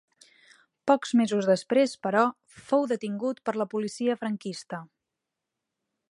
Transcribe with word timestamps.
Pocs 0.91 1.11
mesos 1.19 1.49
després, 1.49 1.93
però, 2.07 2.23
fou 2.71 2.87
detingut 2.93 3.41
per 3.49 3.55
la 3.63 3.67
policia 3.75 4.19
franquista. 4.23 4.81